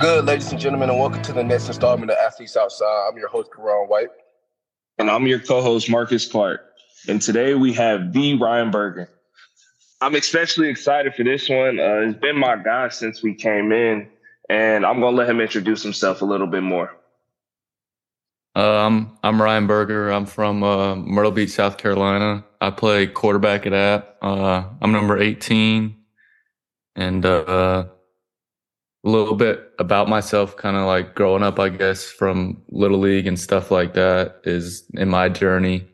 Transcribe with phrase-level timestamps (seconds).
[0.00, 3.10] What's good, ladies and gentlemen, and welcome to the next installment of Athletes Outside.
[3.10, 4.08] I'm your host, Karan White.
[4.96, 6.62] And I'm your co-host, Marcus Clark.
[7.06, 9.10] And today we have the Ryan Burger.
[10.00, 11.78] I'm especially excited for this one.
[11.78, 14.08] Uh, it's been my guy since we came in,
[14.48, 16.96] and I'm gonna let him introduce himself a little bit more.
[18.54, 20.08] Um, I'm Ryan Burger.
[20.08, 22.42] I'm from uh, Myrtle Beach, South Carolina.
[22.58, 24.16] I play quarterback at App.
[24.22, 25.94] Uh, I'm number 18,
[26.96, 27.84] and uh,
[29.04, 33.26] a little bit about myself, kind of like growing up, I guess, from little league
[33.26, 35.86] and stuff like that is in my journey.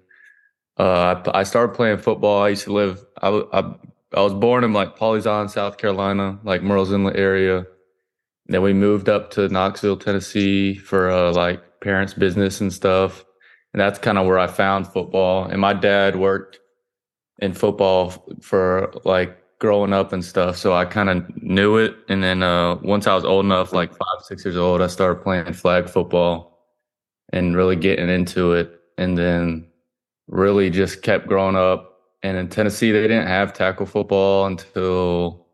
[0.76, 2.42] Uh, I, started playing football.
[2.42, 3.04] I used to live.
[3.22, 3.74] I, I,
[4.14, 7.66] I was born in like Island, South Carolina, like Murrells Inlet area.
[8.46, 13.24] Then we moved up to Knoxville, Tennessee for uh, like parents' business and stuff.
[13.72, 15.44] And that's kind of where I found football.
[15.44, 16.58] And my dad worked
[17.38, 18.10] in football
[18.42, 20.56] for like growing up and stuff.
[20.56, 21.96] So I kind of knew it.
[22.08, 25.22] And then uh, once I was old enough, like five, six years old, I started
[25.22, 26.58] playing flag football
[27.32, 28.80] and really getting into it.
[28.98, 29.66] And then
[30.28, 31.92] really just kept growing up.
[32.22, 35.46] And in Tennessee, they didn't have tackle football until,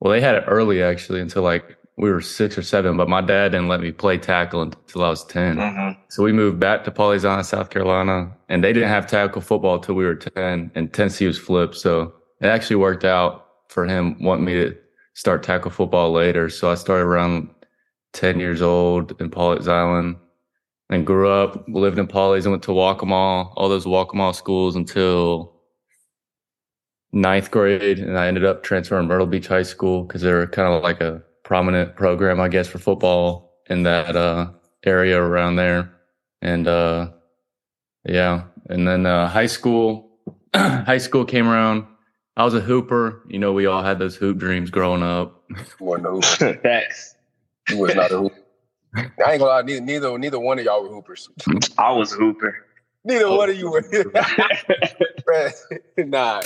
[0.00, 3.20] well, they had it early actually until like we were six or seven, but my
[3.20, 5.56] dad didn't let me play tackle until I was 10.
[5.56, 6.00] Mm-hmm.
[6.08, 9.94] So we moved back to Island, South Carolina, and they didn't have tackle football until
[9.94, 11.76] we were 10, and Tennessee was flipped.
[11.76, 14.76] So it actually worked out for him wanting me to
[15.14, 16.48] start tackle football later.
[16.48, 17.48] So I started around
[18.14, 20.16] 10 years old in Pawleys Island
[20.90, 25.54] and grew up, lived in Pawleys and went to Waccamaw, all those Waccamaw schools until
[27.12, 28.00] ninth grade.
[28.00, 31.22] And I ended up transferring Myrtle Beach High School because they're kind of like a
[31.44, 34.50] prominent program, I guess, for football in that uh,
[34.84, 35.92] area around there.
[36.42, 37.10] And uh,
[38.04, 40.18] yeah, and then uh, high school,
[40.54, 41.86] high school came around
[42.36, 43.22] I was a hooper.
[43.28, 45.42] You know, we all had those hoop dreams growing up.
[45.80, 46.10] Wasn't a
[46.46, 46.60] hooper.
[46.60, 47.14] Facts.
[47.68, 48.36] He was not a hooper.
[48.94, 51.28] I ain't gonna lie, neither, neither, neither one of y'all were hoopers.
[51.78, 52.66] I was a hooper.
[53.04, 53.36] Neither oh.
[53.36, 53.82] one of you were.
[55.98, 56.42] nah.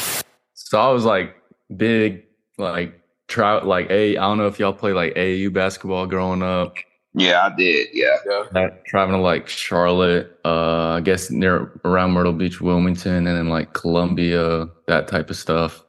[0.55, 1.35] So I was like
[1.77, 2.25] big,
[2.57, 4.17] like try like a.
[4.17, 6.77] I don't know if y'all play like AAU basketball growing up.
[7.15, 7.89] Yeah, I did.
[7.93, 8.17] Yeah.
[8.55, 8.69] yeah.
[8.87, 10.49] Traveling to like Charlotte, uh,
[10.97, 15.85] I guess near around Myrtle Beach, Wilmington, and then like Columbia, that type of stuff.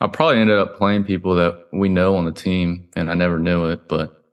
[0.00, 3.38] I probably ended up playing people that we know on the team, and I never
[3.38, 3.88] knew it.
[3.88, 4.24] But,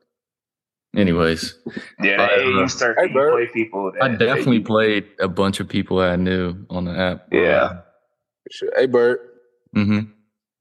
[0.96, 1.56] anyways,
[2.02, 3.92] yeah, I, uh, start hey, play people.
[4.02, 7.28] I definitely played a bunch of people that I knew on the app.
[7.32, 7.82] Yeah.
[8.52, 8.72] Sure.
[8.76, 9.20] Hey, Bert.
[9.76, 10.12] Mm-hmm.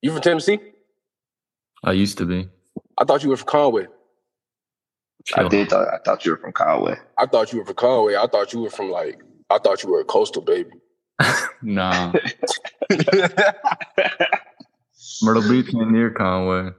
[0.02, 0.58] You from Tennessee?
[1.84, 2.48] I used to be.
[2.98, 3.86] I thought you were from Conway.
[5.34, 5.70] I did.
[5.70, 6.96] Th- I thought you were from Conway.
[7.18, 8.16] I thought you were from Conway.
[8.16, 9.20] I thought you were from like.
[9.50, 10.70] I thought you were a coastal baby.
[11.62, 12.12] nah.
[15.22, 16.70] Myrtle Beach ain't near Conway.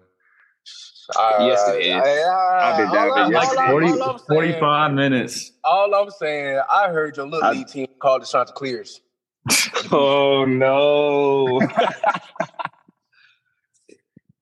[1.16, 2.04] Uh, yes, it is.
[2.04, 3.94] I've been down there like 40,
[4.28, 5.52] 45 minutes.
[5.64, 9.02] All I'm saying, I heard your little I, league team called the Chanticleers.
[9.92, 11.62] oh no!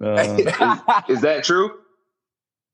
[0.02, 1.80] uh, is, is that true?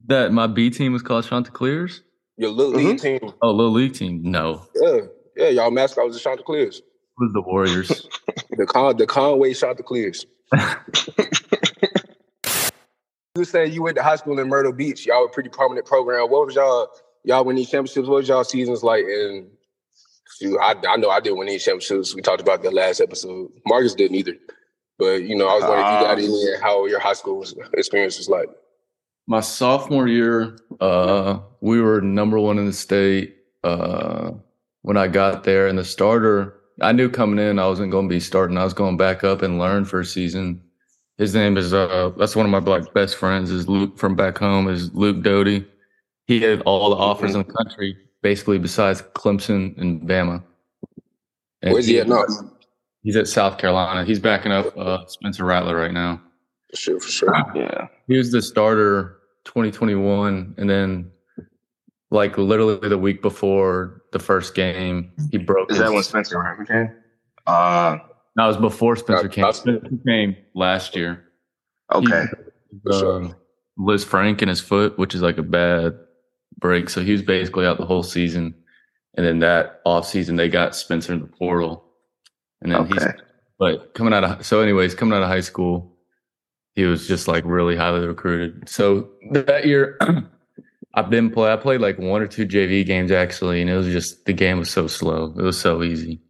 [0.06, 2.04] That my B team was called Chanticleers?
[2.38, 2.90] Your little mm-hmm.
[2.90, 3.34] league team.
[3.42, 4.22] Oh, little league team.
[4.24, 4.68] No.
[4.76, 5.00] Yeah.
[5.40, 6.82] Yeah, y'all mascot was the Chanticleers.
[7.18, 8.08] was the Warriors.
[8.58, 10.26] the Con the Conway Chanticleers.
[13.36, 15.06] you saying you went to high school in Myrtle Beach.
[15.06, 16.30] Y'all were pretty prominent program.
[16.30, 16.90] What was y'all
[17.24, 18.10] y'all win these championships?
[18.10, 19.06] What was y'all seasons like?
[19.06, 19.50] And
[20.60, 22.14] I, I know I didn't win these championships.
[22.14, 23.50] We talked about the last episode.
[23.66, 24.36] Marcus didn't either.
[24.98, 27.14] But you know, I was wondering uh, if you got any and how your high
[27.14, 28.50] school experience was like
[29.26, 33.38] my sophomore year, uh, we were number one in the state.
[33.64, 34.32] Uh,
[34.82, 38.14] when I got there, and the starter, I knew coming in I wasn't going to
[38.14, 38.58] be starting.
[38.58, 40.62] I was going back up and learn for a season.
[41.18, 44.38] His name is uh, that's one of my like best friends is Luke from back
[44.38, 44.70] home.
[44.70, 45.66] Is Luke Doty.
[46.28, 50.44] He had all the offers in the country, basically besides Clemson and Bama.
[51.62, 52.24] And Where's he, he at now?
[53.04, 54.06] He's at South Carolina.
[54.06, 56.22] He's backing up uh, Spencer Rattler right now.
[56.70, 57.34] For sure, for sure.
[57.56, 57.88] Yeah.
[58.08, 61.12] He was the starter 2021, and then
[62.12, 65.72] like literally the week before the first game, he broke.
[65.72, 66.96] Is his, that when Spencer Rattler came?
[67.46, 67.98] Uh,
[68.36, 69.54] that was before Spencer uh, came.
[69.54, 71.26] Spencer came last year.
[71.94, 72.26] Okay.
[72.72, 73.30] He, uh,
[73.80, 75.98] Lisfranc in his foot, which is like a bad
[76.58, 76.90] break.
[76.90, 78.54] So he was basically out the whole season.
[79.16, 81.86] And then that off season, they got Spencer in the portal.
[82.62, 82.94] And then okay.
[82.94, 83.22] he's,
[83.58, 85.98] but coming out of, so anyways, coming out of high school,
[86.76, 88.70] he was just like really highly recruited.
[88.70, 89.98] So that year,
[90.94, 91.52] I've been play.
[91.52, 94.60] I played like one or two JV games actually, and it was just the game
[94.60, 95.34] was so slow.
[95.38, 96.22] It was so easy.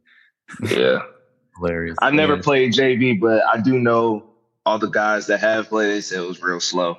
[0.70, 1.00] Yeah,
[1.56, 1.98] hilarious.
[2.02, 2.42] I never yeah.
[2.42, 4.30] played JV, but I do know
[4.66, 5.90] all the guys that have played.
[5.90, 6.98] They said it was real slow.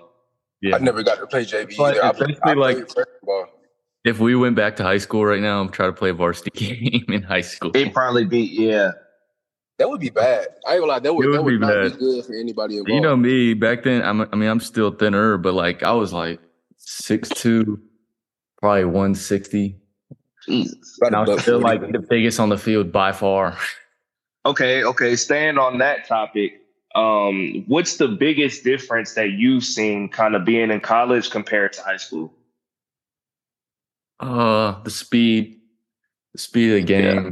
[0.63, 0.77] Yeah.
[0.77, 2.39] I never got to play JV but either.
[2.45, 2.89] I, I like
[4.05, 6.51] if we went back to high school right now and try to play a varsity
[6.55, 8.93] game in high school, it'd probably be yeah.
[9.79, 10.49] That would be bad.
[10.67, 10.99] I ain't gonna lie.
[10.99, 11.93] That would, would that would be not bad.
[11.93, 12.91] be good for anybody involved.
[12.91, 14.03] You know me back then.
[14.03, 16.39] I'm, I mean, I'm still thinner, but like I was like
[16.81, 17.81] six two,
[18.59, 19.77] probably one sixty.
[20.47, 20.99] Jesus.
[21.03, 23.57] And I was still like the biggest on the field by far.
[24.47, 25.15] Okay, okay.
[25.17, 26.63] Staying on that topic,
[26.95, 31.83] um, what's the biggest difference that you've seen kind of being in college compared to
[31.83, 32.33] high school?
[34.19, 35.61] Uh, the speed,
[36.33, 37.31] the speed of the game yeah.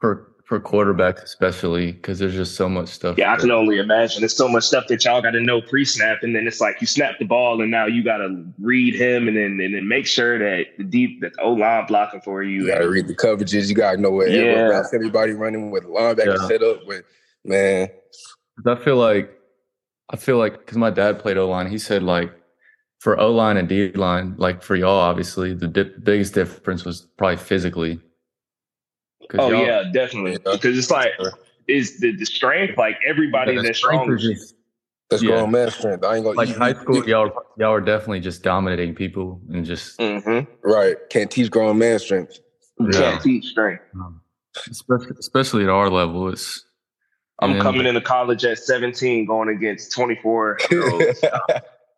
[0.00, 3.18] for for quarterbacks especially because there's just so much stuff.
[3.18, 4.20] Yeah, I can only imagine.
[4.20, 6.86] There's so much stuff that y'all got to know pre-snap, and then it's like you
[6.86, 10.06] snap the ball, and now you got to read him, and then and then make
[10.06, 12.62] sure that the deep that O line blocking for you.
[12.62, 13.68] You got to read the coverages.
[13.68, 14.82] You got to know what yeah.
[14.94, 16.48] everybody running with linebacker yeah.
[16.48, 17.04] set up with.
[17.44, 17.88] Man,
[18.66, 19.36] I feel like
[20.10, 22.32] I feel like because my dad played O line, he said like
[23.00, 27.02] for O line and D line, like for y'all, obviously the di- biggest difference was
[27.16, 28.00] probably physically.
[29.38, 30.38] Oh yeah, definitely.
[30.38, 31.10] Because it's like
[31.68, 34.16] is the, the strength like everybody yeah, that's strong.
[34.18, 34.54] Just,
[35.10, 35.30] that's yeah.
[35.30, 36.04] grown man strength.
[36.04, 37.06] I ain't gonna like high school.
[37.08, 40.50] Y'all y'all are definitely just dominating people and just mm-hmm.
[40.68, 40.96] right.
[41.10, 42.40] Can't teach grown man strength.
[42.80, 42.90] Yeah.
[42.92, 43.82] Can't teach strength.
[43.94, 44.20] Um,
[44.70, 46.64] especially, especially at our level, it's
[47.40, 50.58] I'm coming into college at 17, going against 24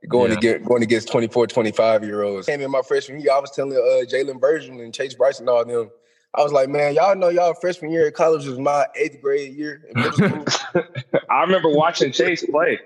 [0.08, 0.34] going yeah.
[0.34, 2.46] to get going against 24, 25 year olds.
[2.46, 5.48] Came in my freshman year, I was telling uh, Jalen Virgil and Chase Brice and
[5.48, 5.90] all them.
[6.38, 9.56] I was like, man, y'all know y'all freshman year at college was my eighth grade
[9.56, 10.84] year in middle school.
[11.28, 12.78] I remember watching Chase play.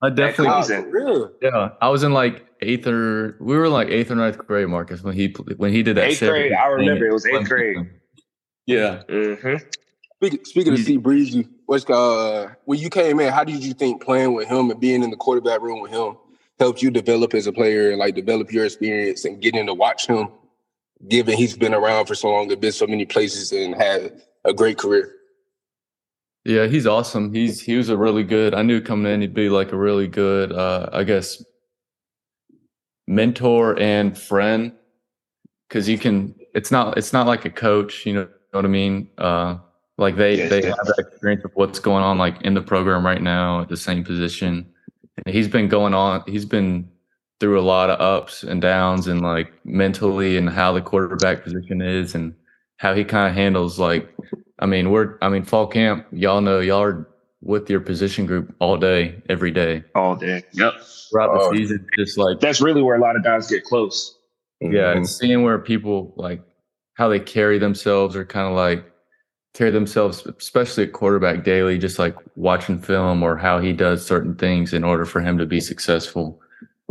[0.00, 1.30] I definitely was really?
[1.42, 5.02] Yeah, I was in like eighth or we were like eighth or ninth grade, Marcus,
[5.02, 6.08] when he when he did that.
[6.08, 7.90] Eighth grade, I remember it was eighth grade.
[8.64, 9.02] Yeah.
[9.06, 9.56] Mm-hmm.
[10.16, 14.02] Speaking, speaking of C Breezy, what's uh when you came in, how did you think
[14.02, 16.16] playing with him and being in the quarterback room with him
[16.58, 20.06] helped you develop as a player and like develop your experience and getting to watch
[20.06, 20.28] him,
[21.06, 24.52] given he's been around for so long and been so many places and had a
[24.52, 25.14] great career?
[26.44, 27.32] Yeah, he's awesome.
[27.32, 28.54] He's he was a really good.
[28.54, 31.44] I knew coming in he'd be like a really good, uh, I guess,
[33.06, 34.72] mentor and friend.
[35.68, 38.06] Because you can, it's not it's not like a coach.
[38.06, 39.10] You know what I mean?
[39.18, 39.58] Uh,
[39.98, 40.76] like they yes, they yes.
[40.76, 43.76] have that experience of what's going on like in the program right now at the
[43.76, 44.66] same position.
[45.26, 46.22] And he's been going on.
[46.26, 46.88] He's been
[47.40, 51.80] through a lot of ups and downs and like mentally and how the quarterback position
[51.80, 52.34] is and
[52.78, 54.08] how he kind of handles like.
[54.60, 56.06] I mean, we're I mean fall camp.
[56.10, 57.08] Y'all know y'all are
[57.42, 60.42] with your position group all day, every day, all day.
[60.52, 60.74] Yep.
[61.10, 64.18] Throughout the season, just like that's really where a lot of guys get close.
[64.60, 64.98] Yeah, mm-hmm.
[64.98, 66.42] and seeing where people like
[66.94, 68.84] how they carry themselves or kind of like
[69.54, 74.34] carry themselves, especially at quarterback daily, just like watching film or how he does certain
[74.34, 76.40] things in order for him to be successful.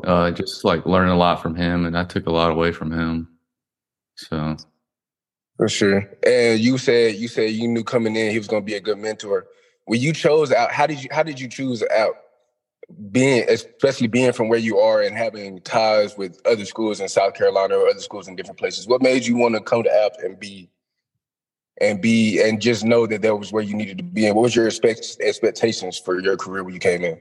[0.03, 2.91] Uh, just like learning a lot from him, and I took a lot away from
[2.91, 3.27] him.
[4.15, 4.57] So,
[5.57, 6.07] for sure.
[6.25, 8.79] And you said you said you knew coming in he was going to be a
[8.79, 9.47] good mentor.
[9.85, 12.13] When you chose out, how did you how did you choose out?
[13.11, 17.33] Being especially being from where you are and having ties with other schools in South
[17.33, 20.13] Carolina or other schools in different places, what made you want to come to App
[20.23, 20.69] and be
[21.81, 24.43] and be and just know that that was where you needed to be and what
[24.43, 27.19] was your expect, expectations for your career when you came in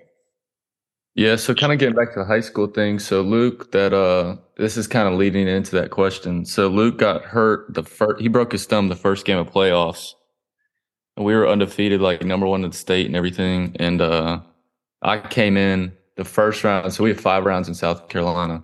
[1.17, 4.37] yeah so kind of getting back to the high school thing so luke that uh
[4.57, 6.45] this is kind of leading into that question.
[6.45, 10.13] So luke got hurt the first he broke his thumb the first game of playoffs.
[11.17, 14.41] And we were undefeated like number one in the state and everything and uh
[15.03, 18.63] i came in the first round so we had five rounds in south carolina.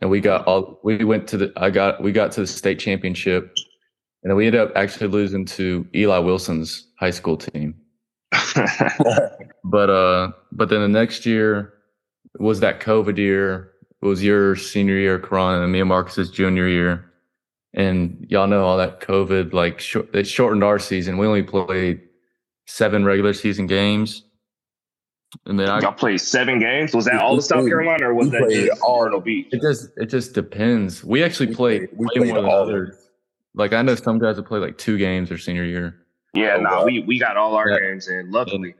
[0.00, 2.78] And we got all we went to the i got we got to the state
[2.78, 3.54] championship
[4.22, 7.74] and then we ended up actually losing to Eli Wilson's high school team.
[9.64, 11.74] but uh, but then the next year
[12.38, 13.72] was that COVID year.
[14.00, 17.10] It was your senior year, Karan, and me and Marcus's junior year.
[17.74, 21.18] And y'all know all that COVID, like short, it shortened our season.
[21.18, 22.00] We only played
[22.66, 24.22] seven regular season games.
[25.46, 26.94] And then I y'all played seven games.
[26.94, 29.48] Was that all of South Carolina, or was that just Myrtle Beach?
[29.52, 31.04] It just it just depends.
[31.04, 33.10] We actually played, we played more than others.
[33.54, 35.96] Like I know some guys have played like two games their senior year.
[36.34, 37.80] Yeah, oh, no, nah, we we got all our yeah.
[37.80, 38.30] games in.
[38.30, 38.74] Luckily,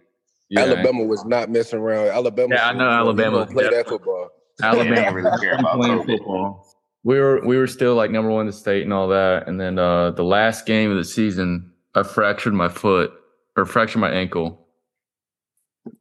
[0.51, 0.61] yeah.
[0.61, 2.09] Alabama was not messing around.
[2.09, 3.73] Alabama, yeah, I know Alabama play yep.
[3.73, 4.29] that football.
[4.63, 6.67] Alabama really care about playing football.
[7.05, 9.47] We were we were still like number one in the state and all that.
[9.49, 13.13] And then uh, the last game of the season, I fractured my foot
[13.57, 14.67] or fractured my ankle.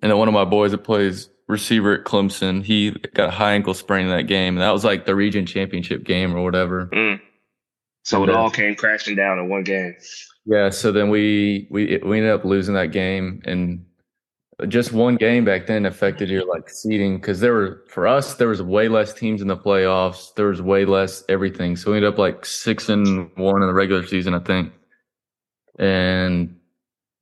[0.02, 3.54] And then one of my boys that plays receiver at Clemson, he got a high
[3.54, 4.56] ankle sprain in that game.
[4.56, 6.88] And that was like the region championship game or whatever.
[6.88, 7.22] Mm.
[8.04, 9.96] So it all came crashing down in one game.
[10.48, 10.70] Yeah.
[10.70, 13.86] So then we we we ended up losing that game, and
[14.70, 18.48] just one game back then affected your like seeding because there were for us there
[18.48, 20.34] was way less teams in the playoffs.
[20.36, 23.74] There was way less everything, so we ended up like six and one in the
[23.74, 24.72] regular season, I think,
[25.78, 26.56] and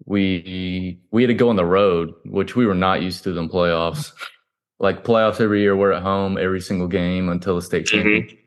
[0.05, 3.49] we we had to go on the road, which we were not used to in
[3.49, 4.11] playoffs.
[4.79, 7.97] like playoffs every year, we're at home every single game until the state mm-hmm.
[7.97, 8.37] championship.
[8.37, 8.45] Mm-hmm.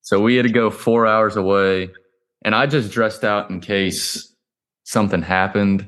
[0.00, 1.90] So we had to go four hours away,
[2.42, 4.32] and I just dressed out in case
[4.84, 5.86] something happened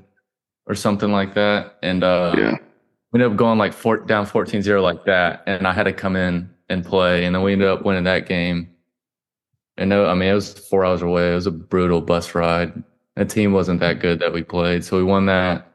[0.67, 1.77] or something like that.
[1.83, 2.57] And uh, yeah.
[3.13, 6.17] we ended up going like four, down 14-0 like that, and I had to come
[6.17, 8.69] in and play, and then we ended up winning that game.
[9.77, 11.33] And no, I mean it was four hours away.
[11.33, 12.83] It was a brutal bus ride
[13.21, 14.83] the team wasn't that good that we played.
[14.85, 15.67] So we won that.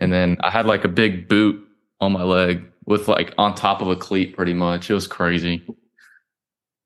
[0.00, 1.66] And then I had like a big boot
[2.00, 4.90] on my leg with like on top of a cleat pretty much.
[4.90, 5.64] It was crazy.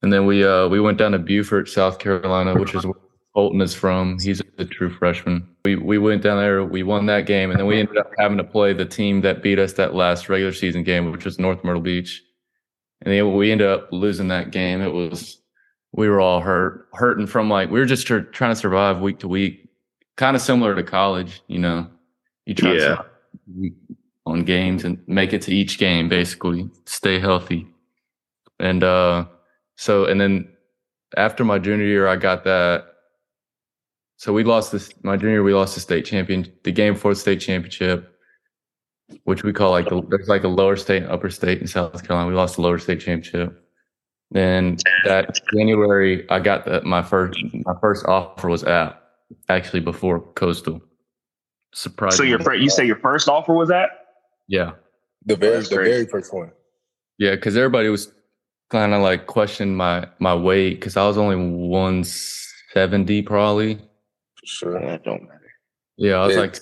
[0.02, 2.94] And then we uh we went down to Beaufort, South Carolina, which is where
[3.34, 4.18] Colton is from.
[4.18, 5.46] He's a true freshman.
[5.64, 8.38] We we went down there, we won that game, and then we ended up having
[8.38, 11.62] to play the team that beat us that last regular season game, which was North
[11.64, 12.22] Myrtle Beach.
[13.02, 14.80] And then we ended up losing that game.
[14.80, 15.38] It was
[15.92, 19.18] we were all hurt, hurting from like we were just tr- trying to survive week
[19.20, 19.68] to week,
[20.16, 21.42] kind of similar to college.
[21.46, 21.86] You know,
[22.46, 22.96] you try yeah.
[22.96, 23.72] to
[24.24, 27.66] on games and make it to each game, basically stay healthy.
[28.60, 29.26] And uh,
[29.76, 30.48] so, and then
[31.16, 32.86] after my junior year, I got that.
[34.16, 35.42] So we lost this my junior year.
[35.42, 38.12] We lost the state champion, the game for the state championship,
[39.24, 42.06] which we call like the, there's like a lower state and upper state in South
[42.06, 42.28] Carolina.
[42.28, 43.58] We lost the lower state championship.
[44.30, 48.98] Then that January, I got the, my first my first offer was at
[49.48, 50.80] actually before Coastal.
[51.74, 52.16] Surprise!
[52.16, 53.90] So your you say your first offer was at?
[54.48, 54.72] Yeah,
[55.26, 56.50] the very the very first one.
[57.18, 58.10] Yeah, because everybody was
[58.72, 63.78] kind of like questioning my my weight because I was only one seventy probably.
[64.44, 65.38] Sure, that don't matter.
[65.98, 66.58] Yeah, I was like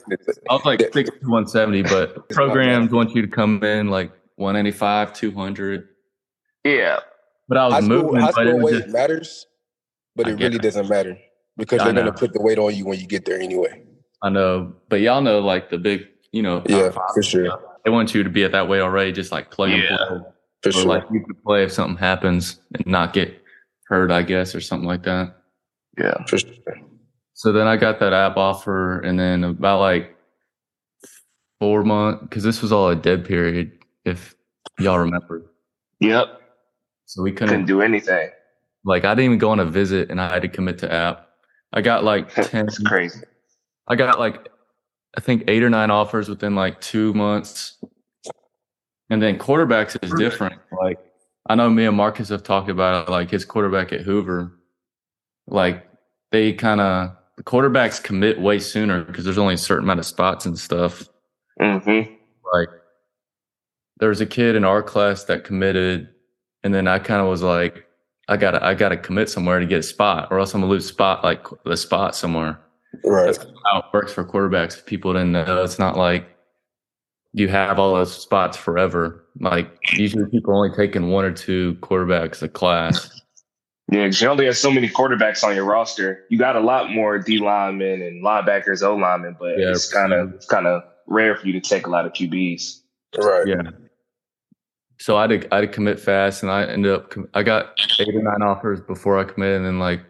[0.50, 4.12] I was like six to one seventy, but programs want you to come in like
[4.35, 5.88] one eighty five, two hundred.
[6.64, 6.99] Yeah,
[7.49, 8.09] but I was high moving.
[8.09, 9.47] School, high school weight just, matters,
[10.17, 11.17] but it really doesn't matter
[11.57, 13.85] because they're gonna put the weight on you when you get there anyway.
[14.23, 17.59] I know, but y'all know like the big, you know, yeah, for sure.
[17.85, 20.33] They want you to be at that weight already, just like plug yeah, and play.
[20.62, 20.85] For or sure.
[20.85, 23.43] like you could play if something happens and not get
[23.87, 25.35] hurt, I guess, or something like that.
[25.99, 26.52] Yeah, for sure.
[27.35, 30.14] So then I got that app offer, and then about like
[31.59, 33.73] four months, because this was all a dead period,
[34.05, 34.35] if
[34.79, 35.50] y'all remember.
[36.00, 36.40] Yep.
[37.07, 38.31] So we couldn't, couldn't do anything.
[38.85, 41.29] Like I didn't even go on a visit, and I had to commit to app.
[41.73, 42.67] I got like ten.
[42.67, 43.21] That's crazy.
[43.88, 44.49] I got like
[45.17, 47.79] I think eight or nine offers within like two months,
[49.11, 50.61] and then quarterbacks is different.
[50.81, 50.99] Like
[51.49, 53.11] I know me and Marcus have talked about it.
[53.11, 54.52] Like his quarterback at Hoover,
[55.47, 55.87] like
[56.31, 60.07] they kind of the quarterbacks commit way sooner because there's only a certain amount of
[60.07, 61.09] spots and stuff.
[61.61, 62.12] Mm-hmm.
[62.52, 62.69] Like
[63.99, 66.09] there was a kid in our class that committed
[66.62, 67.87] and then I kind of was like,
[68.29, 70.87] I gotta, I gotta commit somewhere to get a spot, or else I'm gonna lose
[70.87, 72.61] spot like the spot somewhere.
[73.05, 73.26] Right.
[73.26, 74.85] That's how it works for quarterbacks.
[74.85, 75.64] People didn't know.
[75.64, 76.29] It's not like
[77.33, 79.25] you have all those spots forever.
[79.39, 83.21] Like usually, people only taking one or two quarterbacks a class.
[83.93, 86.25] Yeah, because you only have so many quarterbacks on your roster.
[86.29, 90.13] You got a lot more D linemen and linebackers, O linemen, but yeah, it's kind
[90.13, 92.81] of it's kind of rare for you to take a lot of QBs.
[93.19, 93.49] Right.
[93.49, 93.63] Yeah
[95.01, 97.73] so I had to, I had to commit fast, and I ended up I got
[97.99, 100.03] eight or nine offers before I committed, and then like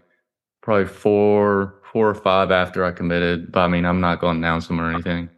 [0.62, 3.52] probably four four or five after I committed.
[3.52, 5.30] But I mean, I'm not going to announce them or anything.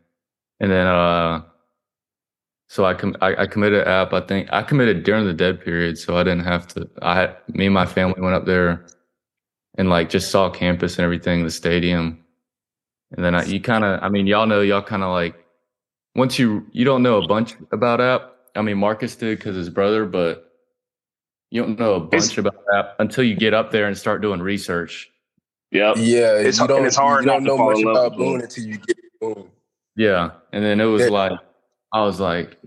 [0.60, 1.42] And then uh,
[2.72, 4.12] so I com- I, I committed app.
[4.12, 6.88] I think I committed during the dead period, so I didn't have to.
[7.02, 8.86] I had me and my family went up there
[9.76, 12.24] and like just saw campus and everything, the stadium,
[13.14, 15.34] and then I, you kind of I mean y'all know y'all kind of like
[16.14, 19.70] once you you don't know a bunch about app I mean, Marcus did because his
[19.70, 20.52] brother, but
[21.50, 24.22] you don't know a bunch it's, about that until you get up there and start
[24.22, 25.10] doing research.
[25.70, 25.96] Yep.
[25.98, 26.34] Yeah.
[26.34, 27.24] It's, you don't, it's hard.
[27.24, 29.50] You don't know much about Boone until you get Boone.
[29.96, 30.30] Yeah.
[30.52, 31.08] And then it was yeah.
[31.08, 31.40] like,
[31.92, 32.58] I was like,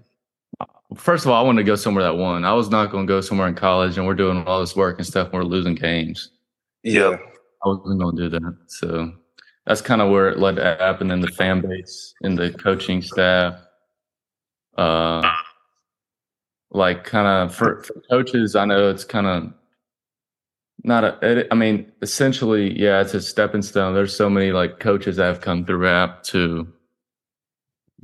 [0.96, 2.46] first of all, I wanted to go somewhere that won.
[2.46, 4.98] I was not going to go somewhere in college and we're doing all this work
[4.98, 6.32] and stuff and we're losing games.
[6.84, 7.18] Yeah.
[7.64, 8.58] I wasn't going to do that.
[8.68, 9.12] So
[9.66, 12.52] that's kind of where it led to app and then the fan base and the
[12.52, 13.60] coaching staff.
[14.78, 15.22] Uh,
[16.76, 19.52] like kind of for, for, coaches i know it's kind of
[20.84, 25.16] not a i mean essentially yeah it's a stepping stone there's so many like coaches
[25.16, 26.68] that have come through app to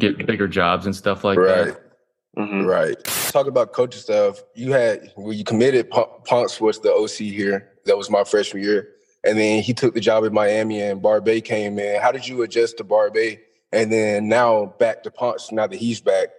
[0.02, 1.66] get bigger jobs and stuff like right.
[1.66, 1.92] that
[2.38, 2.66] mm-hmm.
[2.66, 3.02] right.
[3.32, 4.42] Talk about coaching stuff.
[4.56, 7.70] You had when you committed ponce was the oc here.
[7.86, 8.90] That was my freshman year.
[9.24, 12.02] And then he took the job in miami and barbay came in.
[12.02, 13.40] How did you adjust to barbay
[13.72, 16.30] and then now back to Ponce now that he's back,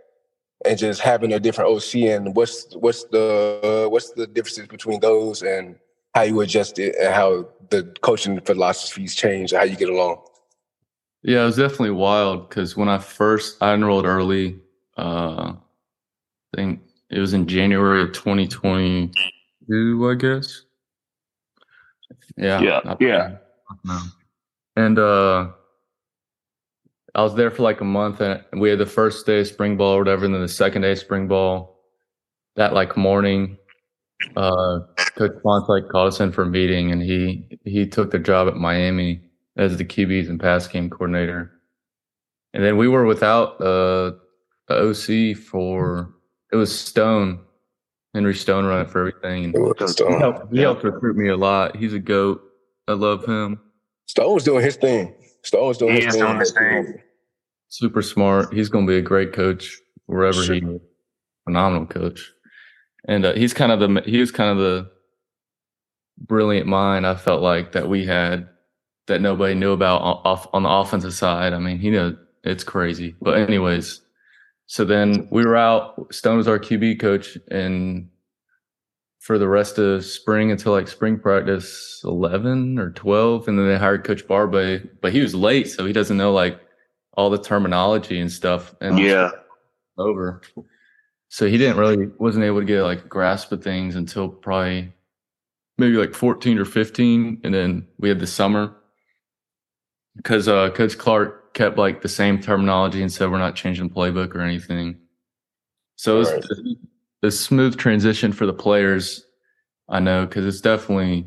[0.64, 5.00] and just having a different OC and what's what's the uh, what's the differences between
[5.00, 5.76] those and
[6.14, 10.20] how you adjust it and how the coaching philosophies change, and how you get along.
[11.22, 14.58] Yeah, it was definitely wild because when I first I enrolled early,
[14.96, 20.62] uh, I think it was in January of 2022, I guess.
[22.36, 23.36] Yeah, yeah, yeah.
[24.74, 25.50] And uh,
[27.14, 29.76] I was there for like a month, and we had the first day of spring
[29.76, 31.78] ball or whatever, and then the second day of spring ball.
[32.56, 33.56] That like morning,
[34.36, 34.80] uh,
[35.16, 38.48] Coach Ponce like called us in for a meeting, and he he took the job
[38.48, 39.22] at Miami
[39.56, 41.52] as the QBs and pass game coordinator.
[42.54, 44.12] And then we were without uh,
[44.68, 46.14] a OC for
[46.52, 47.40] it was Stone,
[48.14, 49.44] Henry Stone running for everything.
[49.44, 51.76] And he, helped, he helped recruit me a lot.
[51.76, 52.42] He's a goat.
[52.88, 53.60] I love him.
[54.06, 55.14] Stone's doing his thing.
[55.42, 56.24] Stone's doing he his thing.
[56.24, 56.94] Doing his thing.
[57.68, 58.52] Super smart.
[58.52, 60.54] He's going to be a great coach wherever sure.
[60.56, 60.78] he.
[61.44, 62.32] Phenomenal coach,
[63.08, 64.88] and uh, he's kind of the he was kind of the
[66.18, 68.48] brilliant mind I felt like that we had
[69.06, 71.52] that nobody knew about off on the offensive side.
[71.52, 73.14] I mean, he know it's crazy.
[73.20, 74.00] But anyways,
[74.66, 76.12] so then we were out.
[76.12, 78.08] Stone was our QB coach, and
[79.22, 83.78] for the rest of spring until like spring practice 11 or 12 and then they
[83.78, 86.60] hired coach barbay but he was late so he doesn't know like
[87.14, 89.30] all the terminology and stuff and yeah
[89.96, 90.42] over
[91.28, 94.92] so he didn't really wasn't able to get like a grasp of things until probably
[95.78, 98.74] maybe like 14 or 15 and then we had the summer
[100.16, 104.34] because uh, Coach Clark kept like the same terminology and said we're not changing playbook
[104.34, 104.98] or anything.
[105.96, 106.44] So it's right.
[107.22, 109.24] a, a smooth transition for the players.
[109.88, 111.26] I know because it's definitely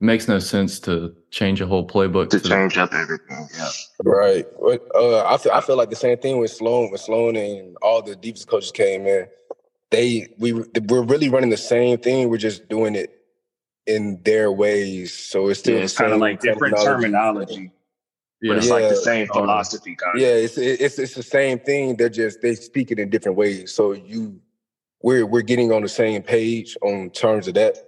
[0.00, 3.48] makes no sense to change a whole playbook to change the, up everything.
[3.56, 3.70] Yeah,
[4.04, 4.46] right.
[4.60, 6.90] But uh, I feel I feel like the same thing with Sloan.
[6.90, 9.26] With Sloan and all the defense coaches came in,
[9.90, 12.28] they we we're really running the same thing.
[12.28, 13.14] We're just doing it
[13.86, 15.12] in their ways.
[15.12, 17.72] So it's still yeah, it's kind of like different terminology.
[18.40, 18.50] Yeah.
[18.50, 18.72] But it's yeah.
[18.74, 20.20] like the same um, philosophy kind of.
[20.20, 21.96] Yeah, it's it's it's the same thing.
[21.96, 23.72] They're just they speak it in different ways.
[23.72, 24.40] So you
[25.02, 27.78] we're we're getting on the same page on terms of that.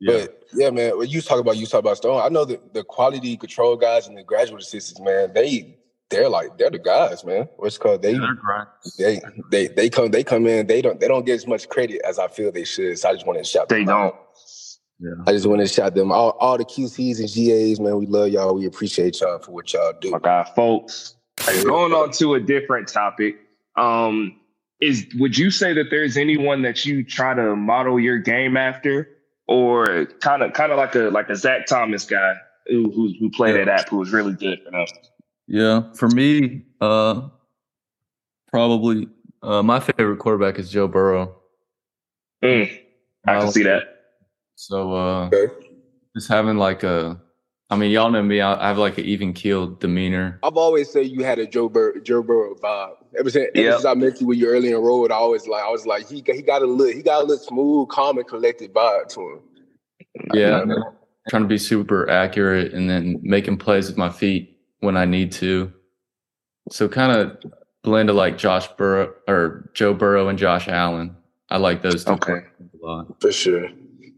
[0.00, 0.26] Yeah.
[0.26, 2.84] But yeah, man, when you talk about you talk about Stone, I know that the
[2.84, 5.76] quality control guys and the graduate assistants, man, they
[6.08, 7.48] they're like they're the guys, man.
[7.56, 8.16] What's called they
[8.98, 12.00] they they they come they come in, they don't they don't get as much credit
[12.06, 12.98] as I feel they should.
[12.98, 14.14] So I just want to shout they don't.
[14.14, 14.26] Out.
[15.00, 15.12] Yeah.
[15.26, 17.96] I just want to shout them all, all the QCs and GAs, man.
[17.96, 18.54] We love y'all.
[18.54, 20.10] We appreciate y'all for what y'all do.
[20.10, 21.16] My God, folks.
[21.64, 23.36] Going on to a different topic.
[23.76, 24.36] Um,
[24.80, 29.08] is would you say that there's anyone that you try to model your game after,
[29.46, 32.34] or kind of kind of like a like a Zach Thomas guy
[32.66, 33.62] who who, who played yeah.
[33.62, 34.86] at App who was really good for them?
[35.46, 37.28] Yeah, for me, uh,
[38.48, 39.08] probably
[39.42, 41.36] uh, my favorite quarterback is Joe Burrow.
[42.42, 42.70] Mm,
[43.26, 43.99] I can see that.
[44.60, 45.54] So uh, okay.
[46.14, 47.18] just having like a,
[47.70, 48.42] I mean, y'all know me.
[48.42, 50.38] I have like an even keeled demeanor.
[50.42, 52.96] I've always said you had a Joe Bur- Joe Burrow vibe.
[53.18, 53.64] Ever since, yep.
[53.64, 55.86] ever since I met you when you early in road, I always like I was
[55.86, 59.08] like he he got a look he got a little smooth, calm, and collected vibe
[59.14, 59.40] to him.
[60.34, 60.64] Yeah,
[61.30, 65.32] trying to be super accurate and then making plays with my feet when I need
[65.32, 65.72] to.
[66.70, 67.42] So kind of
[67.82, 71.16] blend of like Josh Burrow or Joe Burrow and Josh Allen.
[71.48, 72.40] I like those two okay.
[72.60, 73.70] a lot for sure.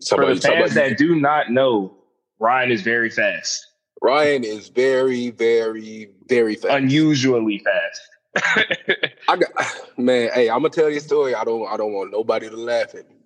[0.02, 1.94] Somebody, For the fans that do not know,
[2.38, 3.66] Ryan is very fast.
[4.00, 6.74] Ryan is very, very, very fast.
[6.74, 8.00] Unusually fast.
[9.28, 9.50] I got
[9.96, 11.34] man, hey, I'm gonna tell you a story.
[11.34, 13.16] I don't I don't want nobody to laugh at me.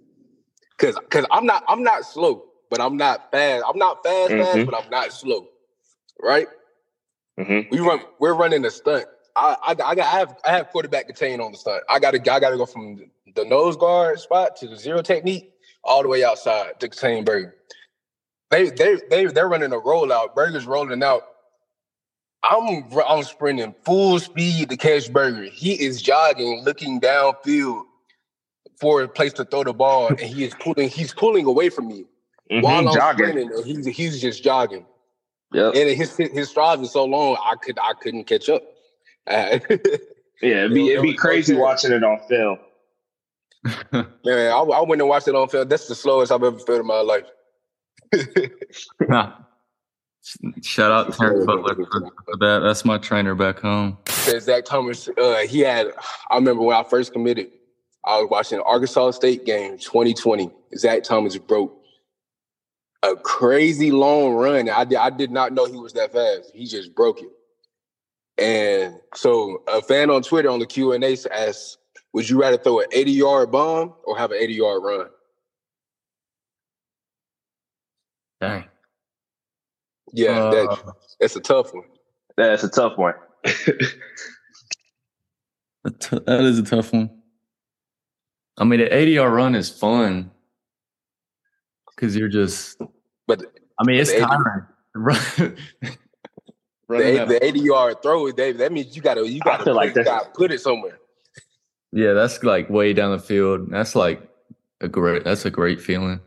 [0.78, 3.64] Cause cause I'm not I'm not slow, but I'm not fast.
[3.66, 4.42] I'm not fast, mm-hmm.
[4.42, 5.46] fast, but I'm not slow.
[6.20, 6.48] Right?
[7.38, 7.68] Mm-hmm.
[7.70, 9.06] We run we're running a stunt.
[9.36, 11.84] I, I, I got I have I have quarterback contain on the stunt.
[11.88, 12.98] I gotta I gotta go from
[13.34, 15.52] the nose guard spot to the zero technique
[15.87, 17.55] all the way outside to contain Burger.
[18.51, 20.35] They they they they're running a rollout.
[20.35, 21.22] Burger's rolling out.
[22.42, 25.44] I'm I'm sprinting full speed to catch Burger.
[25.44, 27.83] He is jogging, looking downfield
[28.79, 30.88] for a place to throw the ball, and he is pulling.
[30.88, 32.05] He's pulling away from me
[32.51, 33.29] mm-hmm, while I'm jogging.
[33.31, 33.64] sprinting.
[33.64, 34.87] He's he's just jogging.
[35.53, 38.62] Yeah, and his his stride is so long, I could I couldn't catch up.
[40.42, 42.59] Yeah, it'd be it'd be crazy watching it on film.
[43.92, 45.68] Man, I, I went and watched it on film.
[45.68, 47.24] That's the slowest I've ever felt in my life.
[49.09, 49.33] nah.
[50.62, 52.61] Shout out Terry Butler for that.
[52.64, 53.96] That's my trainer back home.
[54.40, 55.92] Zach Thomas, uh, he had.
[56.31, 57.48] I remember when I first committed.
[58.05, 60.50] I was watching Arkansas State game 2020.
[60.76, 61.81] Zach Thomas broke
[63.02, 64.68] a crazy long run.
[64.68, 66.50] I did, I did not know he was that fast.
[66.55, 67.31] He just broke it.
[68.38, 71.79] And so a fan on Twitter on the Q and A asks,
[72.16, 75.09] "Would you rather throw an 80 yard bomb or have an 80 yard run?"
[78.40, 78.64] Dang.
[80.14, 81.85] Yeah, Uh, that, that's a tough one.
[82.38, 83.14] That's a tough one.
[85.85, 87.11] A t- that is a tough one.
[88.57, 90.31] I mean, the 80 yard run is fun
[91.94, 92.79] because you're just,
[93.26, 93.42] But
[93.79, 94.66] I mean, it's The 80 tiring.
[94.96, 95.57] Run, the,
[96.88, 99.74] running eight- that- the 80 yard throw, Dave, that means you gotta you gotta put,
[99.74, 100.98] like you gotta put it somewhere.
[101.96, 103.70] Yeah, that's like way down the field.
[103.70, 104.20] That's like
[104.82, 106.20] a great, that's a great feeling.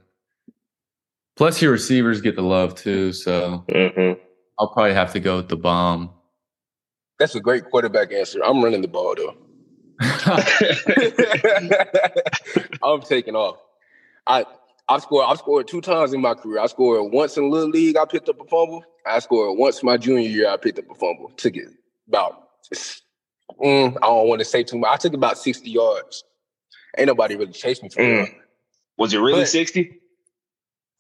[1.36, 3.14] Plus, your receivers get the love too.
[3.14, 4.14] So hmm
[4.58, 6.10] I'll probably have to go with the bomb.
[7.20, 8.44] That's a great quarterback answer.
[8.44, 9.38] I'm running the ball though.
[12.84, 13.60] I'm taking off.
[14.26, 14.46] I
[14.88, 16.60] I've scored I've scored two times in my career.
[16.60, 17.96] I scored once in little league.
[17.96, 18.84] I picked up a fumble.
[19.06, 20.50] I scored once my junior year.
[20.50, 21.32] I picked up a fumble.
[21.38, 21.68] Took it
[22.08, 22.48] about.
[23.62, 24.90] Mm, I don't want to say too much.
[24.92, 26.24] I took about sixty yards.
[26.98, 28.18] Ain't nobody really chased me for Mm.
[28.24, 28.28] real.
[28.98, 29.96] Was it really But- 60?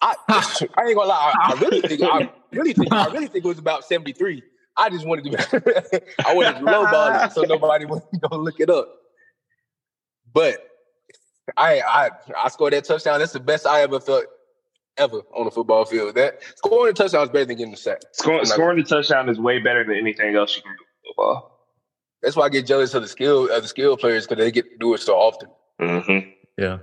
[0.01, 1.33] I, I ain't gonna lie.
[1.35, 4.41] I, I really think I really think I really think it was about seventy three.
[4.77, 8.69] I just wanted to I wanted to lowball it so nobody was gonna look it
[8.69, 8.87] up.
[10.33, 10.65] But
[11.57, 13.19] I I I scored that touchdown.
[13.19, 14.23] That's the best I ever felt
[14.97, 16.15] ever on a football field.
[16.15, 17.99] That scoring a touchdown is better than getting a sack.
[18.13, 21.58] Scoring, scoring the touchdown is way better than anything else you can do football.
[22.21, 24.69] That's why I get jealous of the skill of the skill players because they get
[24.71, 25.49] to do it so often.
[25.79, 26.29] Mm-hmm.
[26.57, 26.79] yeah,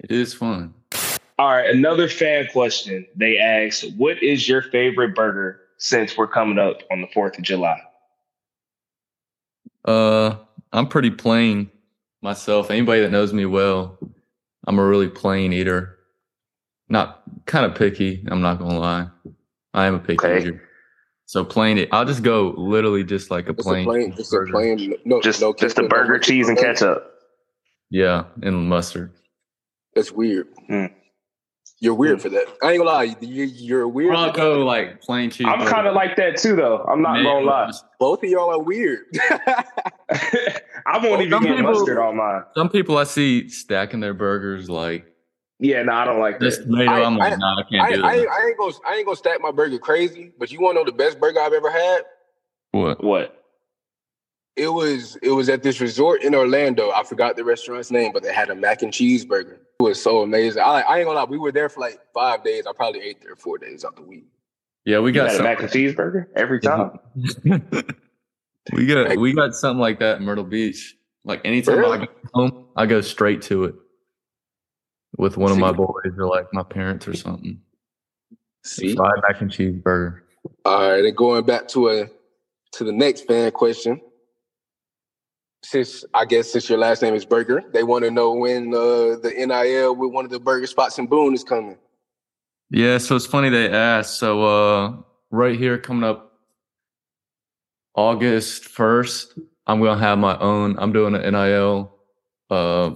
[0.00, 0.74] it is fun.
[1.38, 3.06] All right, another fan question.
[3.16, 7.44] They asked, "What is your favorite burger since we're coming up on the Fourth of
[7.44, 7.80] July?"
[9.84, 10.36] Uh,
[10.72, 11.70] I'm pretty plain
[12.22, 12.70] myself.
[12.70, 13.98] Anybody that knows me well,
[14.66, 15.96] I'm a really plain eater.
[16.88, 18.24] Not kind of picky.
[18.28, 19.06] I'm not gonna lie.
[19.72, 20.38] I am a picky Okay.
[20.40, 20.68] eater.
[21.30, 21.88] So plain it.
[21.92, 24.50] I'll just go literally just like a Just plain, a plain, just a burger.
[24.50, 27.08] plain, no, Just no just the ketchup, no cheese, and ketchup.
[27.88, 29.12] Yeah, and mustard.
[29.94, 30.48] That's weird.
[30.68, 30.90] Mm.
[31.78, 32.46] You're weird for that.
[32.64, 33.16] I ain't gonna lie.
[33.20, 34.12] You, you're weird.
[34.16, 35.46] I'll go like plain cheese.
[35.48, 36.78] I'm kind of like that too, though.
[36.78, 37.70] I'm not gonna lie.
[38.00, 39.04] Both of y'all are weird.
[39.30, 42.42] I won't even get people- mustard on mine.
[42.56, 45.06] Some people I see stacking their burgers like
[45.62, 46.64] Yeah, no, I don't like this that.
[46.64, 46.90] tomato.
[46.90, 48.08] I- I'm like, I- nah, I I, can't I, do ain't, that.
[48.30, 50.84] I ain't gonna I ain't gonna stack my burger crazy, but you want to know
[50.86, 52.02] the best burger I've ever had?
[52.72, 53.04] What?
[53.04, 53.36] What?
[54.56, 56.90] It was it was at this resort in Orlando.
[56.90, 59.60] I forgot the restaurant's name, but they had a mac and cheese burger.
[59.80, 60.62] It was so amazing.
[60.62, 62.66] I, I ain't gonna lie, we were there for like five days.
[62.66, 64.26] I probably ate there four days out the week.
[64.86, 66.98] Yeah, we You got got a mac and cheeseburger every time.
[68.72, 70.96] we got we got something like that in Myrtle Beach.
[71.24, 71.98] Like anytime Really?
[71.98, 73.74] I go home, I go straight to it
[75.20, 77.60] with one of my boys or like my parents or something.
[78.64, 80.24] See, Fried mac and cheese burger.
[80.64, 82.06] all right, and going back to a
[82.72, 84.00] to the next fan question.
[85.62, 89.20] Since I guess since your last name is Burger, they want to know when uh,
[89.20, 91.76] the NIL with one of the burger spots in Boone is coming.
[92.70, 94.18] Yeah, so it's funny they asked.
[94.18, 94.96] So uh
[95.30, 96.32] right here coming up
[97.94, 100.76] August first, I'm gonna have my own.
[100.78, 101.94] I'm doing an NIL
[102.48, 102.94] uh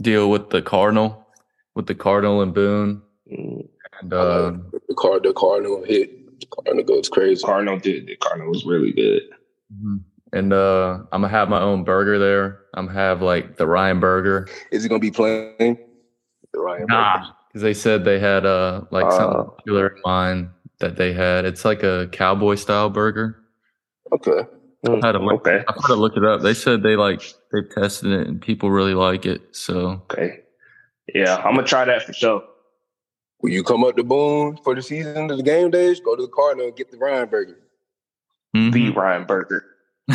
[0.00, 1.26] deal with the Cardinal,
[1.74, 3.68] with the Cardinal and Boone, Mm,
[4.02, 4.50] and uh,
[4.88, 6.40] the card, the Cardinal hit.
[6.40, 7.42] The Cardinal goes crazy.
[7.44, 8.06] Cardinal did.
[8.08, 9.22] The Cardinal was really good.
[10.32, 12.60] and uh I'm gonna have my own burger there.
[12.74, 14.48] I'm gonna have like the Ryan Burger.
[14.72, 15.78] Is it gonna be playing?
[16.52, 17.26] The Ryan Burger.
[17.48, 19.10] because they said they had uh like Uh.
[19.10, 20.48] something popular in mind
[20.80, 21.44] that they had.
[21.44, 23.36] It's like a cowboy style burger.
[24.12, 24.42] Okay.
[24.88, 25.46] I had to look.
[25.46, 25.62] Okay.
[25.68, 26.40] I had to look it up.
[26.40, 27.20] They said they like
[27.52, 29.42] they tested it and people really like it.
[29.54, 30.40] So Okay.
[31.14, 32.44] Yeah, I'm gonna try that for sure.
[33.42, 36.00] Will you come up to Boone for the season of the game days?
[36.00, 37.58] Go to the Cardinal and get the Ryan Burger.
[38.54, 38.72] mhm.
[38.72, 39.64] The Ryan Burger.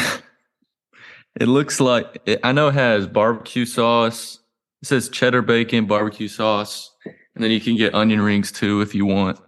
[1.39, 4.39] it looks like it, I know it has barbecue sauce.
[4.82, 6.91] It says cheddar bacon, barbecue sauce,
[7.34, 9.39] and then you can get onion rings too if you want.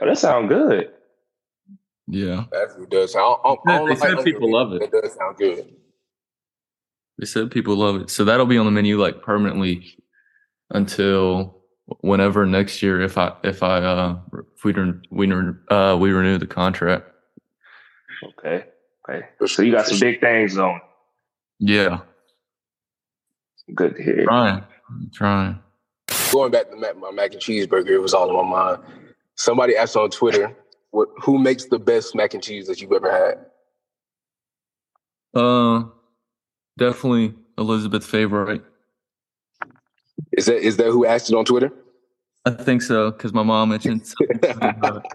[0.00, 0.90] Oh, that sounds good.
[2.10, 3.36] Yeah, That does sound.
[3.44, 4.82] I, I don't They said like people love it.
[4.82, 5.74] It does sound good.
[7.18, 8.10] they said people love it.
[8.10, 9.98] So that'll be on the menu like permanently
[10.70, 11.56] until
[12.00, 14.18] whenever next year if I if I uh
[14.56, 17.06] if we re- we re- uh we renew the contract.
[18.38, 18.64] Okay.
[19.08, 19.26] Okay.
[19.46, 20.80] So you got some big things on.
[21.60, 22.00] Yeah,
[23.74, 24.24] Good to hear.
[24.24, 24.64] trying,
[25.12, 25.58] trying.
[26.32, 28.42] Going back to mac, my mac and cheese burger, it was all in my
[28.76, 28.82] mind.
[29.34, 30.54] Somebody asked on Twitter,
[30.90, 31.08] "What?
[31.22, 33.46] Who makes the best mac and cheese that you've ever had?"
[35.40, 35.84] Uh,
[36.76, 38.62] definitely Elizabeth's favorite.
[40.38, 41.72] Is that is that who asked it on Twitter?
[42.44, 44.06] I think so because my mom mentioned.
[44.06, 45.12] something about it.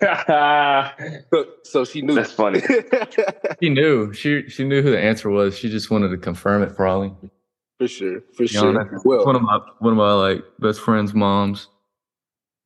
[1.32, 2.14] so, so she knew.
[2.14, 2.60] That's funny.
[3.62, 4.12] she knew.
[4.12, 5.58] She she knew who the answer was.
[5.58, 7.12] She just wanted to confirm it, probably.
[7.78, 8.20] For sure.
[8.36, 8.72] For you sure.
[8.72, 11.66] Know, well, one of my one of my like best friends' moms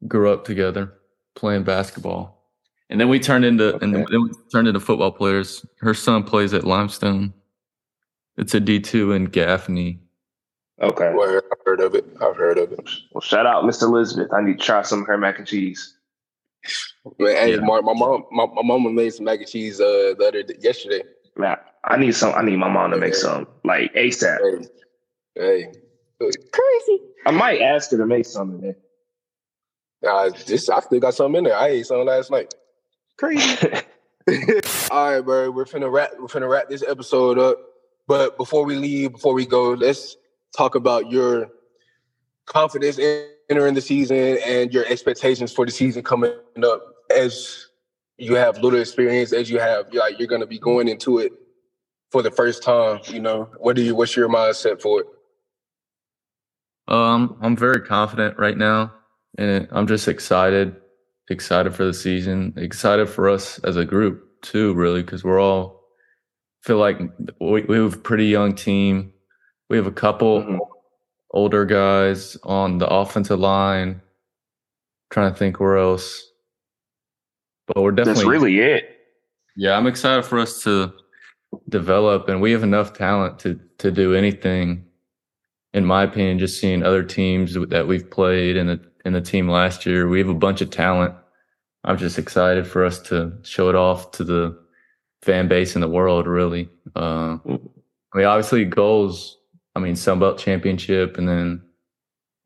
[0.07, 0.93] grew up together
[1.35, 2.51] playing basketball,
[2.91, 3.85] and then we turned into okay.
[3.85, 5.65] and then we turned into football players.
[5.81, 7.33] Her son plays at Limestone.
[8.37, 10.01] It's a D two in Gaffney.
[10.83, 11.13] Okay.
[11.15, 12.05] Well, I've heard of it.
[12.21, 12.89] I've heard of it.
[13.13, 14.33] Well, shout out Miss Elizabeth.
[14.33, 15.97] I need to try some of her mac and cheese.
[17.19, 17.61] Man, hey, yeah.
[17.61, 21.03] Mark, my mom, my, my mom made some mac and cheese uh, the other yesterday.
[21.37, 22.33] Man, I need some.
[22.35, 24.69] I need my mom to make some like ASAP.
[25.35, 25.67] Hey,
[26.21, 26.31] hey.
[26.53, 27.03] crazy.
[27.27, 28.79] I might ask her to make some today.
[30.07, 31.57] Uh, just I still got some in there.
[31.57, 32.55] I ate some last night.
[33.19, 33.69] Crazy.
[34.91, 35.51] All right, bro.
[35.51, 36.13] We're finna wrap.
[36.19, 37.59] We're finna wrap this episode up.
[38.07, 40.17] But before we leave, before we go, let's
[40.57, 41.49] talk about your
[42.47, 42.99] confidence
[43.49, 46.83] entering the season and your expectations for the season coming up
[47.15, 47.67] as
[48.19, 51.33] you have little experience as you have like you're going to be going into it
[52.11, 53.49] for the first time you know?
[53.59, 55.07] What do you what's your mindset for it?
[56.87, 58.93] Um i'm very confident right now
[59.39, 60.77] and i'm just excited
[61.31, 65.85] excited for the season excited for us as a group too really because we're all
[66.65, 66.99] feel like
[67.41, 69.13] we, we have a pretty young team.
[69.69, 70.74] We have a couple mm-hmm
[71.35, 74.01] older guys on the offensive line.
[75.11, 76.27] trying to think where else.
[77.67, 78.99] But we're definitely That's really it.
[79.57, 80.93] Yeah, I'm excited for us to
[81.69, 84.85] develop and we have enough talent to to do anything.
[85.73, 89.49] In my opinion, just seeing other teams that we've played in the in the team
[89.49, 91.15] last year, we have a bunch of talent.
[91.85, 94.59] I'm just excited for us to show it off to the
[95.23, 96.27] fan base in the world.
[96.27, 99.37] Really, uh, I mean, obviously, goals
[99.75, 101.63] I mean, Sunbelt Championship, and then,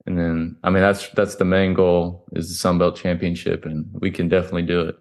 [0.07, 4.11] and then, I mean, that's that's the main goal is the Sunbelt Championship, and we
[4.11, 4.97] can definitely do it.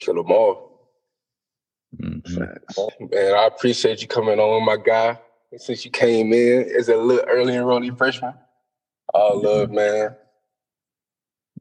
[0.00, 0.90] Kill them all.
[2.02, 3.06] Mm-hmm.
[3.10, 5.18] Man, I appreciate you coming on, my guy.
[5.56, 8.34] Since you came in as a little early enrollee freshman,
[9.14, 10.16] all love, man.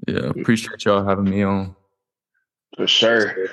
[0.08, 1.76] Yeah, appreciate y'all having me on.
[2.76, 3.48] For sure.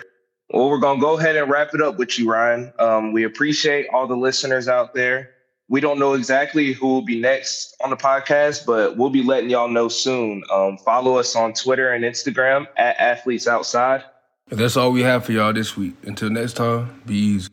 [0.48, 2.72] Well, we're gonna go ahead and wrap it up with you, Ryan.
[2.78, 5.31] Um, we appreciate all the listeners out there
[5.72, 9.48] we don't know exactly who will be next on the podcast, but we'll be letting
[9.48, 10.44] y'all know soon.
[10.52, 14.04] Um, follow us on Twitter and Instagram at Athletes Outside.
[14.50, 15.94] And that's all we have for y'all this week.
[16.02, 17.48] Until next time, be easy.